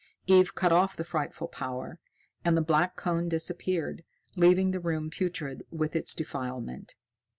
[0.25, 1.99] Eve cut off the frightful power,
[2.43, 4.03] and the black cone disappeared,
[4.35, 6.95] leaving the room putrid with its defilement.